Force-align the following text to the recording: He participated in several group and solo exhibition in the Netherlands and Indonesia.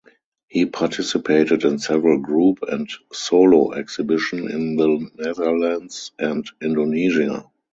He 0.47 0.65
participated 0.65 1.63
in 1.63 1.77
several 1.77 2.17
group 2.17 2.63
and 2.67 2.89
solo 3.13 3.73
exhibition 3.73 4.49
in 4.49 4.75
the 4.75 5.11
Netherlands 5.15 6.11
and 6.17 6.43
Indonesia. 6.59 7.45